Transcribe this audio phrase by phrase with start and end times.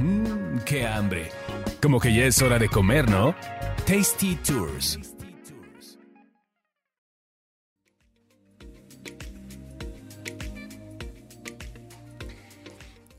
[0.00, 1.30] Mmm, qué hambre.
[1.82, 3.34] Como que ya es hora de comer, ¿no?
[3.86, 4.98] Tasty Tours.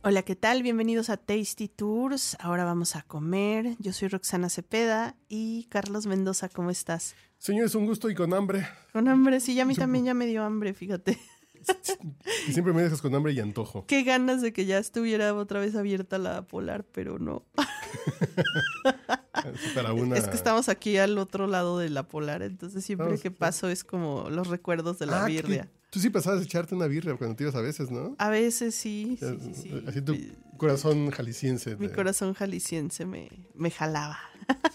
[0.01, 0.63] Hola, ¿qué tal?
[0.63, 2.35] Bienvenidos a Tasty Tours.
[2.39, 3.75] Ahora vamos a comer.
[3.77, 7.13] Yo soy Roxana Cepeda y Carlos Mendoza, ¿cómo estás?
[7.37, 8.67] Señor, es un gusto y con hambre.
[8.91, 11.19] Con hambre, sí, ya a mí también ya me dio hambre, fíjate.
[12.47, 13.85] Y siempre me dejas con hambre y antojo.
[13.87, 17.43] Qué ganas de que ya estuviera otra vez abierta la polar, pero no.
[19.75, 20.17] Para una...
[20.17, 23.69] Es que estamos aquí al otro lado de la polar, entonces siempre Vamos, que paso
[23.69, 25.63] es como los recuerdos de la Ah, birria.
[25.63, 28.15] que Tú sí pasabas a echarte una birria cuando te ibas a veces, ¿no?
[28.17, 29.83] A veces sí, sí, sí, sí.
[29.87, 30.15] Así tu
[30.57, 31.75] corazón jalisciense.
[31.75, 34.19] Mi corazón jalisciense me, me jalaba.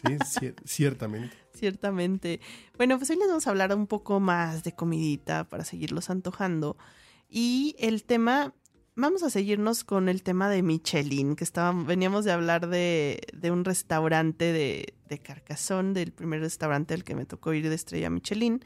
[0.04, 1.36] Sí, cier- ciertamente.
[1.54, 2.40] Ciertamente.
[2.76, 6.76] Bueno, pues hoy les vamos a hablar un poco más de comidita para seguirlos antojando.
[7.28, 8.54] Y el tema,
[8.94, 13.50] vamos a seguirnos con el tema de Michelin, que estábamos, veníamos de hablar de, de
[13.50, 18.10] un restaurante de, de Carcassonne, del primer restaurante al que me tocó ir de estrella
[18.10, 18.64] Michelin.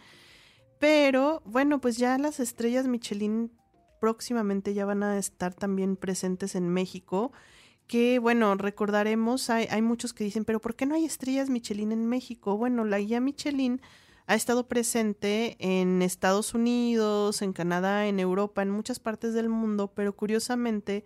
[0.79, 3.53] Pero bueno, pues ya las estrellas Michelin
[4.01, 7.33] próximamente ya van a estar también presentes en México.
[7.91, 11.91] Que bueno, recordaremos, hay, hay muchos que dicen, pero ¿por qué no hay estrellas Michelin
[11.91, 12.57] en México?
[12.57, 13.81] Bueno, la guía Michelin
[14.29, 19.91] ha estado presente en Estados Unidos, en Canadá, en Europa, en muchas partes del mundo,
[19.93, 21.05] pero curiosamente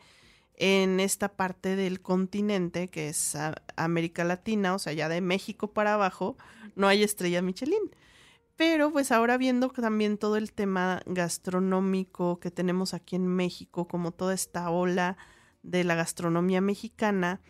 [0.57, 3.35] en esta parte del continente, que es
[3.77, 6.37] América Latina, o sea, ya de México para abajo,
[6.77, 7.97] no hay estrella Michelin.
[8.57, 14.13] Pero pues ahora viendo también todo el tema gastronómico que tenemos aquí en México, como
[14.13, 15.17] toda esta ola
[15.65, 17.41] de la gastronomía mexicana,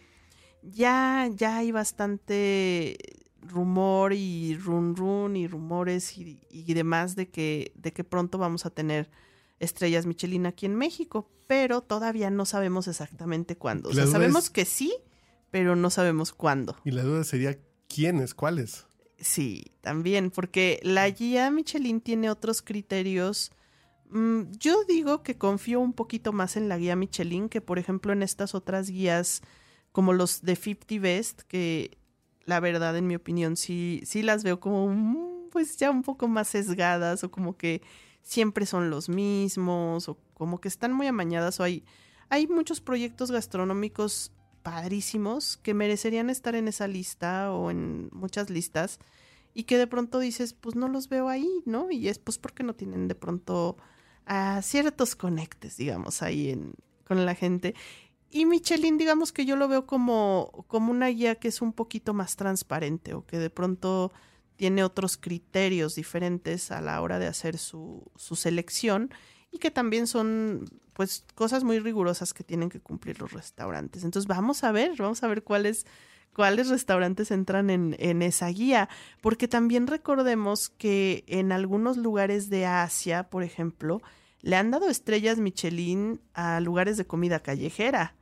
[0.62, 2.96] ya, ya hay bastante
[3.42, 8.64] rumor y run run y rumores y, y demás de que, de que pronto vamos
[8.64, 9.10] a tener
[9.60, 13.90] estrellas Michelin aquí en México, pero todavía no sabemos exactamente cuándo.
[13.90, 14.94] O sea, sabemos es- que sí,
[15.50, 16.76] pero no sabemos cuándo.
[16.84, 18.34] Y la duda sería, ¿quiénes?
[18.34, 18.86] ¿Cuáles?
[19.18, 23.52] Sí, también, porque la guía Michelin tiene otros criterios.
[24.14, 28.12] Mm, yo digo que confío un poquito más en la guía Michelin que, por ejemplo,
[28.12, 29.42] en estas otras guías
[29.90, 31.98] como los de 50 Best, que
[32.44, 36.46] la verdad, en mi opinión, sí, sí las veo como, pues ya un poco más
[36.46, 37.82] sesgadas o como que
[38.22, 41.84] siempre son los mismos o como que están muy amañadas o hay,
[42.28, 44.32] hay muchos proyectos gastronómicos
[44.62, 49.00] padrísimos que merecerían estar en esa lista o en muchas listas
[49.54, 51.90] y que de pronto dices, pues no los veo ahí, ¿no?
[51.90, 53.76] Y es pues porque no tienen de pronto
[54.26, 56.74] a ciertos conectes, digamos, ahí en,
[57.06, 57.74] con la gente.
[58.30, 62.14] Y Michelin, digamos que yo lo veo como, como una guía que es un poquito
[62.14, 64.12] más transparente o que de pronto
[64.56, 69.10] tiene otros criterios diferentes a la hora de hacer su, su selección
[69.50, 70.64] y que también son
[70.94, 74.04] pues cosas muy rigurosas que tienen que cumplir los restaurantes.
[74.04, 75.86] Entonces vamos a ver, vamos a ver cuáles
[76.34, 78.88] cuáles restaurantes entran en, en esa guía,
[79.22, 84.02] porque también recordemos que en algunos lugares de Asia, por ejemplo,
[84.42, 88.14] le han dado estrellas Michelin a lugares de comida callejera,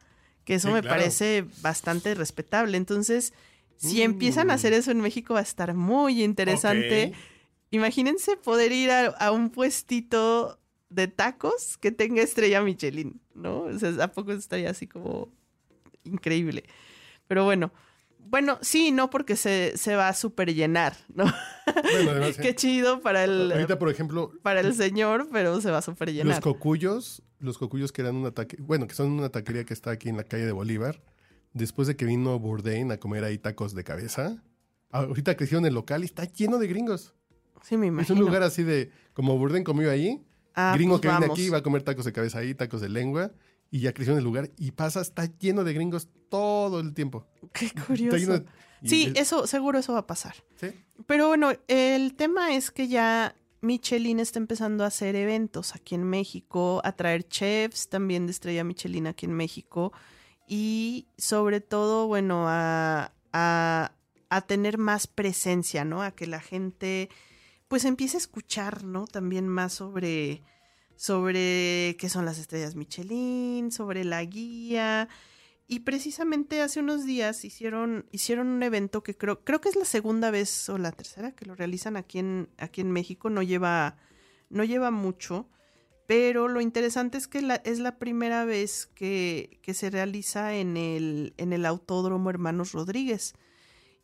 [0.44, 0.96] que eso Sí, me claro.
[0.96, 2.76] parece bastante respetable.
[2.76, 3.32] Entonces,
[3.76, 4.56] si empiezan a Mm.
[4.56, 7.12] hacer eso en México va a estar muy interesante.
[7.70, 13.62] Imagínense poder ir a, a un puestito de tacos que tenga estrella Michelin, ¿no?
[13.62, 15.28] O sea, ¿a poco estaría así como
[16.04, 16.64] increíble?
[17.26, 17.72] Pero bueno,
[18.26, 21.24] bueno, sí, no porque se, se va a super llenar, ¿no?
[21.92, 25.78] Bueno, además, Qué chido para el, ahorita, por ejemplo, para el señor, pero se va
[25.78, 26.40] a super los llenar.
[26.42, 30.08] cocuyos, los cocuyos que eran un ataque, bueno, que son una taquería que está aquí
[30.08, 31.02] en la calle de Bolívar,
[31.52, 34.42] después de que vino Bourdain a comer ahí tacos de cabeza,
[34.90, 37.14] ahorita crecieron el local y está lleno de gringos.
[37.62, 38.18] Sí, me Es imagino.
[38.18, 40.22] un lugar así de, como Bourdain comió ahí,
[40.54, 42.90] Ah, gringo pues que viene aquí va a comer tacos de cabeza ahí, tacos de
[42.90, 43.32] lengua,
[43.72, 47.26] y ya creció en el lugar, y pasa, está lleno de gringos todo el tiempo.
[47.52, 48.16] Qué Está curioso.
[48.16, 48.44] lleno de-
[48.82, 50.34] y Sí, es- eso, seguro eso va a pasar.
[50.56, 50.68] sí.
[51.06, 56.04] Pero bueno, el tema es que ya Michelin está empezando a hacer eventos aquí en
[56.04, 59.92] México, a traer chefs también de Estrella Michelin aquí en México
[60.46, 63.92] y sobre todo, bueno, a, a,
[64.30, 66.02] a tener más presencia, ¿no?
[66.02, 67.08] A que la gente
[67.68, 69.06] pues empiece a escuchar, ¿no?
[69.06, 70.42] También más sobre,
[71.02, 75.08] sobre qué son las estrellas Michelin, sobre la guía.
[75.66, 79.84] Y precisamente hace unos días hicieron, hicieron un evento que creo, creo que es la
[79.84, 83.30] segunda vez o la tercera que lo realizan aquí en, aquí en México.
[83.30, 83.96] No lleva,
[84.48, 85.48] no lleva mucho.
[86.06, 91.34] Pero lo interesante es que es la primera vez que, que se realiza en el,
[91.36, 93.34] en el Autódromo Hermanos Rodríguez.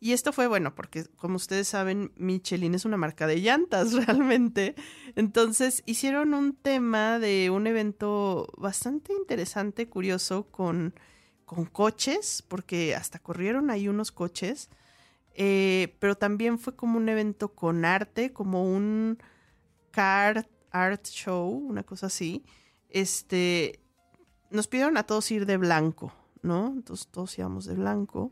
[0.01, 4.75] Y esto fue bueno, porque como ustedes saben, Michelin es una marca de llantas realmente.
[5.15, 10.93] Entonces hicieron un tema de un evento bastante interesante, curioso, con,
[11.45, 14.69] con coches, porque hasta corrieron ahí unos coches,
[15.33, 19.17] eh, pero también fue como un evento con arte, como un
[19.91, 22.45] car art show, una cosa así.
[22.89, 23.81] Este,
[24.49, 26.67] nos pidieron a todos ir de blanco, ¿no?
[26.67, 28.31] Entonces todos íbamos de blanco.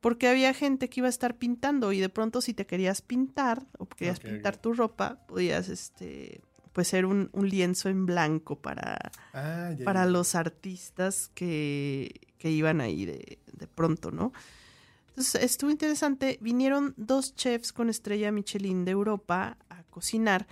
[0.00, 3.66] Porque había gente que iba a estar pintando y de pronto si te querías pintar
[3.78, 6.40] o querías pintar tu ropa, podías este
[6.72, 12.80] pues ser un, un lienzo en blanco para, Ah, para los artistas que, que iban
[12.80, 14.32] ahí de, de pronto, ¿no?
[15.08, 16.38] Entonces estuvo interesante.
[16.40, 20.46] Vinieron dos chefs con estrella Michelin de Europa a cocinar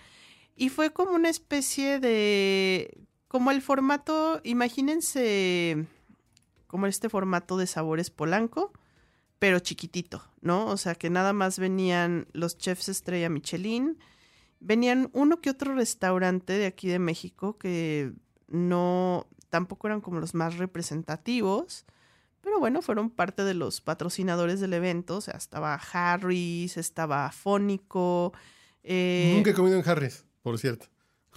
[0.56, 2.99] y fue como una especie de...
[3.29, 5.87] como el formato, imagínense
[6.67, 8.73] como este formato de sabores polanco,
[9.38, 10.67] pero chiquitito, ¿no?
[10.67, 13.99] O sea que nada más venían los chefs estrella Michelin,
[14.61, 18.12] venían uno que otro restaurante de aquí de México que
[18.49, 21.85] no, tampoco eran como los más representativos,
[22.40, 28.32] pero bueno, fueron parte de los patrocinadores del evento, o sea, estaba Harris, estaba Fónico,
[28.82, 30.87] eh, Nunca he comido en Harris, por cierto.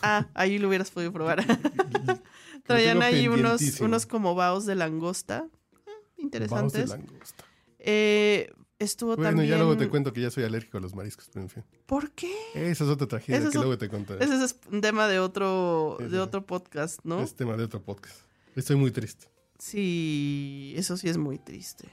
[0.02, 1.44] ah, ahí lo hubieras podido probar.
[2.66, 5.50] Traían ahí unos, unos como baos de langosta, eh,
[5.86, 6.90] Vamos de interesantes.
[6.90, 7.46] langosta.
[7.84, 9.50] Eh, estuvo Bueno, también...
[9.50, 11.64] ya luego te cuento que ya soy alérgico a los mariscos, pero en fin.
[11.86, 12.32] ¿Por qué?
[12.54, 14.24] Esa es otra tragedia que luego te contaré.
[14.24, 17.22] Ese es un tema de otro, de otro podcast, ¿no?
[17.22, 18.20] Es tema de otro podcast.
[18.56, 19.28] Estoy muy triste.
[19.58, 21.88] Sí, eso sí es muy triste.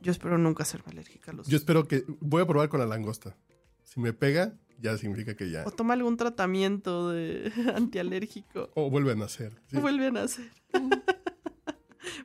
[0.00, 1.48] Yo espero nunca serme alérgica a los...
[1.48, 2.04] Yo espero que...
[2.20, 3.36] Voy a probar con la langosta.
[3.84, 5.64] Si me pega, ya significa que ya...
[5.66, 8.70] O toma algún tratamiento de antialérgico.
[8.74, 9.60] O vuelve a nacer.
[9.70, 9.78] sí.
[9.78, 10.50] Vuelve a nacer.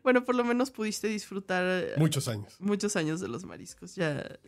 [0.04, 2.56] Bueno, por lo menos pudiste disfrutar eh, Muchos años.
[2.60, 3.96] muchos años de los mariscos.
[3.96, 4.40] Ya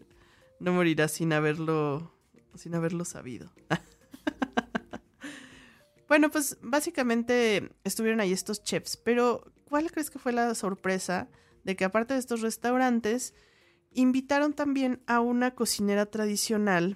[0.59, 2.13] no morirás sin haberlo,
[2.55, 3.51] sin haberlo sabido.
[6.07, 11.29] bueno, pues básicamente estuvieron ahí estos chefs, pero ¿cuál crees que fue la sorpresa
[11.63, 13.33] de que aparte de estos restaurantes,
[13.91, 16.95] invitaron también a una cocinera tradicional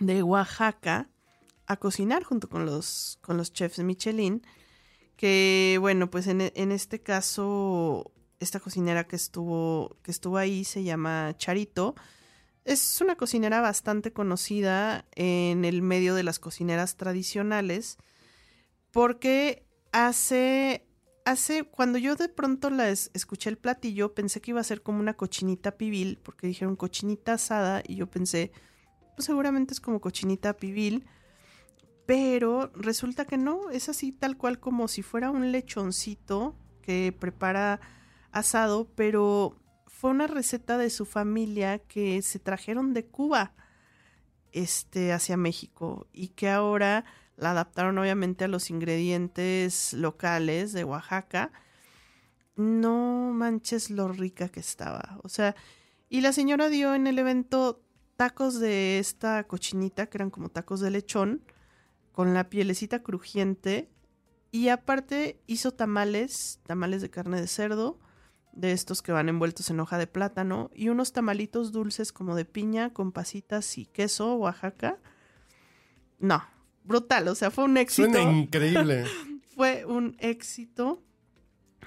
[0.00, 1.10] de Oaxaca
[1.66, 4.42] a cocinar junto con los, con los chefs Michelin?
[5.20, 10.82] Que bueno, pues en, en este caso esta cocinera que estuvo, que estuvo ahí se
[10.82, 11.94] llama Charito.
[12.64, 17.98] Es una cocinera bastante conocida en el medio de las cocineras tradicionales
[18.92, 20.86] porque hace,
[21.26, 24.80] hace, cuando yo de pronto la es- escuché el platillo, pensé que iba a ser
[24.80, 28.52] como una cochinita pibil, porque dijeron cochinita asada y yo pensé,
[29.16, 31.04] pues seguramente es como cochinita pibil,
[32.06, 37.80] pero resulta que no, es así tal cual como si fuera un lechoncito que prepara
[38.32, 39.56] asado, pero
[39.86, 43.54] fue una receta de su familia que se trajeron de Cuba
[44.52, 47.04] este hacia México y que ahora
[47.36, 51.52] la adaptaron obviamente a los ingredientes locales de Oaxaca.
[52.56, 55.18] No manches lo rica que estaba.
[55.22, 55.54] O sea,
[56.08, 57.82] y la señora dio en el evento
[58.16, 61.42] tacos de esta cochinita, que eran como tacos de lechón,
[62.20, 63.88] con la pielecita crujiente.
[64.52, 67.98] Y aparte hizo tamales, tamales de carne de cerdo,
[68.52, 72.44] de estos que van envueltos en hoja de plátano, y unos tamalitos dulces como de
[72.44, 74.98] piña con pasitas y queso, Oaxaca.
[76.18, 76.44] No,
[76.84, 78.12] brutal, o sea, fue un éxito.
[78.12, 79.06] Suena increíble.
[79.56, 81.02] Fue un éxito.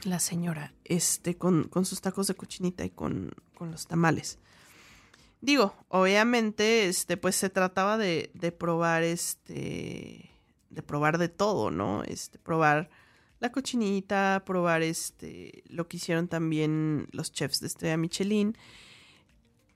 [0.04, 4.40] La señora, este, con, con sus tacos de cochinita y con, con los tamales.
[5.44, 10.32] Digo, obviamente, este, pues se trataba de, probar, este,
[10.70, 12.02] de probar de todo, ¿no?
[12.06, 12.90] Este, probar
[13.42, 18.58] la cochinita, probar, este, lo que hicieron también los chefs de Estrella Michelin.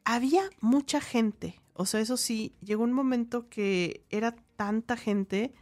[0.05, 5.53] Había mucha gente, o sea, eso sí, llegó un momento que era tanta gente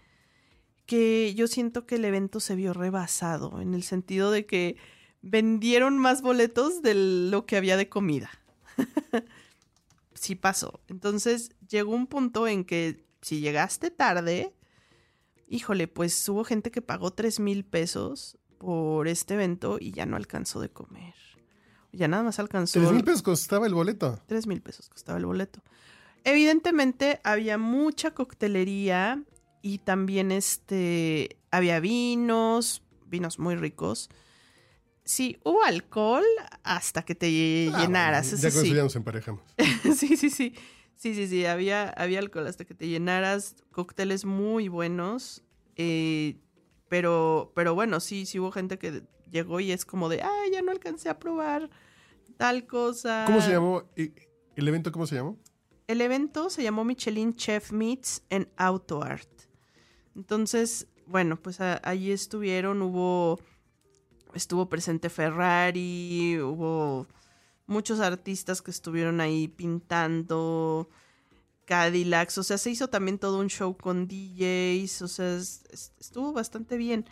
[0.86, 4.78] que yo siento que el evento se vio rebasado, en el sentido de que
[5.24, 8.30] vendieron más boletos de lo que había de comida.
[10.26, 10.82] sí pasó.
[10.88, 14.54] Entonces llegó un punto en que si llegaste tarde,
[15.48, 20.16] híjole, pues hubo gente que pagó 3 mil pesos por este evento y ya no
[20.16, 21.14] alcanzó de comer.
[21.92, 22.80] Ya nada más alcanzó...
[22.80, 24.20] Tres mil pesos costaba el boleto.
[24.26, 25.62] 3 mil pesos costaba el boleto.
[26.24, 29.24] Evidentemente había mucha coctelería
[29.62, 34.10] y también este había vinos, vinos muy ricos.
[35.06, 36.24] Sí, hubo alcohol
[36.64, 37.28] hasta que te
[37.74, 38.68] Ah, llenaras, eso Ya con sí.
[38.70, 39.44] eso ya nos emparejamos.
[39.96, 40.54] sí, sí, sí.
[40.98, 41.46] Sí, sí, sí.
[41.46, 43.56] Había, había alcohol hasta que te llenaras.
[43.72, 45.44] Cócteles muy buenos.
[45.76, 46.38] eh,
[46.88, 50.62] pero, pero bueno, sí, sí hubo gente que llegó y es como de, ay, ya
[50.62, 51.70] no alcancé a probar
[52.38, 53.24] tal cosa.
[53.26, 53.84] ¿Cómo se llamó?
[53.98, 54.12] ¿Y-
[54.56, 55.38] ¿El evento cómo se llamó?
[55.88, 59.30] El evento se llamó Michelin Chef Meets en Auto Art.
[60.16, 63.40] Entonces, bueno, pues a- allí estuvieron, hubo
[64.36, 67.08] estuvo presente Ferrari, hubo
[67.68, 70.90] muchos artistas que estuvieron ahí pintando,
[71.66, 76.78] Cadillacs, o sea, se hizo también todo un show con DJs, o sea, estuvo bastante
[76.78, 77.06] bien.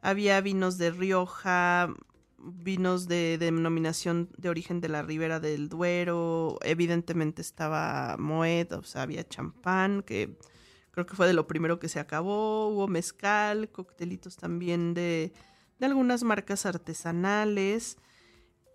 [0.00, 1.92] Había vinos de Rioja,
[2.38, 9.02] vinos de, denominación de origen de la Ribera del Duero, evidentemente estaba Moet, o sea,
[9.02, 10.38] había champán, que
[10.90, 15.32] creo que fue de lo primero que se acabó, hubo mezcal, coctelitos también de,
[15.78, 17.98] de algunas marcas artesanales.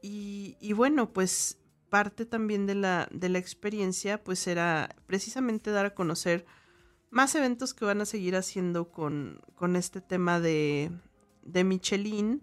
[0.02, 1.58] Y, y, bueno, pues
[1.90, 6.46] parte también de la, de la experiencia, pues era precisamente dar a conocer
[7.12, 10.92] más eventos que van a seguir haciendo con, con este tema de,
[11.44, 12.42] de Michelin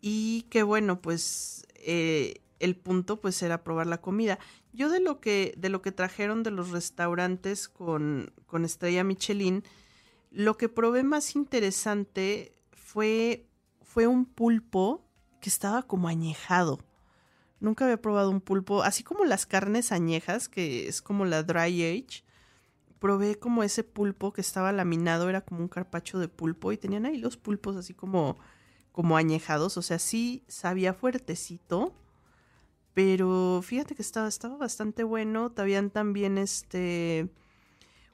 [0.00, 4.38] y que bueno, pues eh, el punto pues era probar la comida.
[4.72, 9.64] Yo de lo que, de lo que trajeron de los restaurantes con, con estrella Michelin,
[10.30, 13.48] lo que probé más interesante fue,
[13.92, 15.04] fue un pulpo
[15.40, 16.78] que estaba como añejado.
[17.58, 21.82] Nunca había probado un pulpo, así como las carnes añejas, que es como la dry
[21.82, 22.22] age.
[23.00, 27.04] Probé como ese pulpo que estaba laminado, era como un carpacho de pulpo y tenían
[27.04, 28.38] ahí los pulpos así como
[28.92, 31.92] como añejados, o sea, sí sabía fuertecito,
[32.94, 35.52] pero fíjate que estaba, estaba bastante bueno.
[35.56, 37.28] Habían también este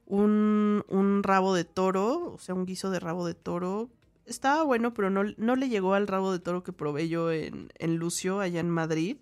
[0.06, 3.90] un, un, rabo de toro, o sea, un guiso de rabo de toro.
[4.26, 7.72] Estaba bueno, pero no, no le llegó al rabo de toro que probé yo en,
[7.78, 9.16] en Lucio, allá en Madrid.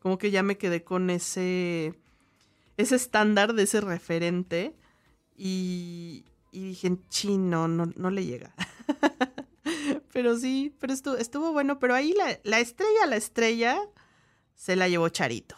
[0.00, 1.94] Como que ya me quedé con ese,
[2.76, 4.74] ese estándar de ese referente.
[5.36, 8.54] Y, y dije, chino, no, no le llega.
[10.12, 11.78] pero sí, pero estuvo, estuvo bueno.
[11.78, 13.80] Pero ahí la, la, estrella, la estrella,
[14.54, 15.56] se la llevó Charito.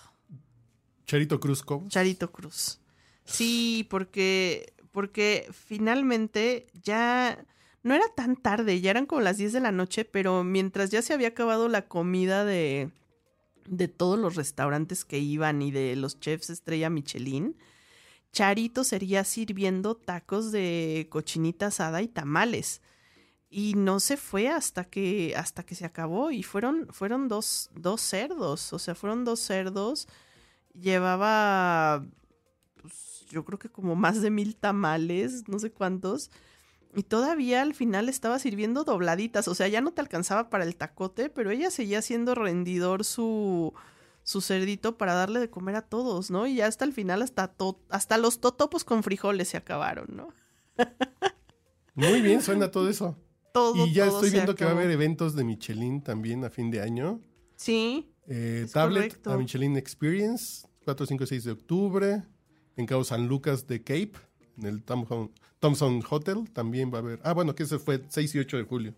[1.07, 1.89] Charito Cruz, ¿cómo?
[1.89, 2.81] Charito Cruz.
[3.25, 7.45] Sí, porque, porque finalmente ya
[7.83, 11.03] no era tan tarde, ya eran como las 10 de la noche, pero mientras ya
[11.03, 12.91] se había acabado la comida de,
[13.67, 17.57] de todos los restaurantes que iban y de los chefs estrella Michelin,
[18.33, 22.81] Charito sería sirviendo tacos de cochinita asada y tamales.
[23.51, 26.31] Y no se fue hasta que hasta que se acabó.
[26.31, 28.73] Y fueron fueron dos, dos cerdos.
[28.73, 30.09] O sea fueron dos cerdos.
[30.73, 32.07] Llevaba
[32.81, 36.31] pues, yo creo que como más de mil tamales no sé cuántos
[36.95, 40.77] y todavía al final estaba sirviendo dobladitas o sea ya no te alcanzaba para el
[40.77, 43.73] tacote pero ella seguía siendo rendidor su
[44.25, 47.55] su cerdito para darle de comer a todos no y ya hasta el final hasta
[47.89, 50.29] hasta los totopos con frijoles se acabaron no
[51.95, 53.17] muy bien suena todo eso
[53.75, 56.81] y ya estoy viendo que va a haber eventos de Michelin también a fin de
[56.81, 57.21] año.
[57.57, 58.11] Sí.
[58.27, 62.23] Eh, tablet a Michelin Experience, 4, 5, 6 de octubre.
[62.77, 64.13] En Cabo San Lucas de Cape,
[64.59, 67.21] en el Thompson Hotel, también va a haber.
[67.25, 68.95] Ah, bueno, que ese fue 6 y 8 de julio.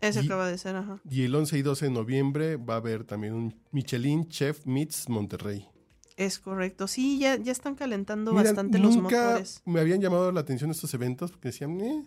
[0.00, 1.00] Ese acaba de ser, ajá.
[1.08, 5.08] Y el 11 y 12 de noviembre va a haber también un Michelin Chef Meets
[5.08, 5.68] Monterrey.
[6.16, 6.86] Es correcto.
[6.86, 9.62] Sí, ya, ya están calentando bastante los motores.
[9.64, 12.06] Me habían llamado la atención estos eventos porque decían, eh,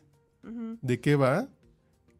[0.82, 1.48] ¿de qué va?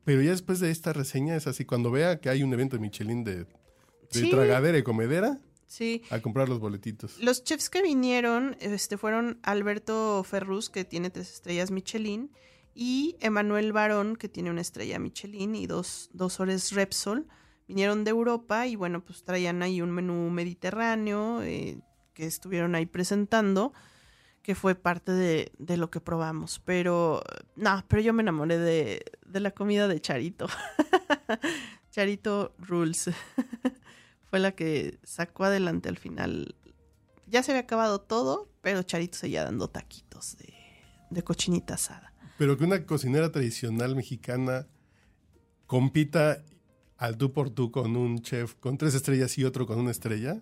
[0.04, 2.82] Pero ya después de esta reseña es así, cuando vea que hay un evento de
[2.82, 3.46] Michelin de,
[4.30, 5.40] tragadera y comedera,
[5.70, 6.02] sí.
[6.10, 7.18] a comprar los boletitos.
[7.20, 12.32] Los chefs que vinieron este, fueron Alberto Ferrus, que tiene tres estrellas Michelin,
[12.76, 17.28] y Emanuel Barón, que tiene una estrella Michelin y dos, dos ores Repsol.
[17.68, 21.78] Vinieron de Europa y bueno, pues traían ahí un menú mediterráneo eh,
[22.14, 23.74] que estuvieron ahí presentando
[24.42, 26.60] que fue parte de, de, lo que probamos.
[26.66, 27.22] Pero,
[27.56, 30.48] no, pero yo me enamoré de, de la comida de Charito.
[31.92, 33.12] Charito Rules.
[34.30, 36.56] fue la que sacó adelante al final.
[37.28, 40.54] Ya se había acabado todo, pero Charito seguía dando taquitos de,
[41.10, 42.14] de cochinita asada.
[42.38, 44.68] Pero que una cocinera tradicional mexicana
[45.66, 46.44] compita
[46.98, 50.42] al tú por tú con un chef con tres estrellas y otro con una estrella.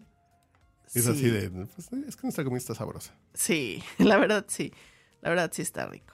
[0.94, 3.14] Es así de, pues, es que nuestra comida está sabrosa.
[3.34, 4.72] Sí, la verdad sí.
[5.22, 6.14] La verdad sí está rico.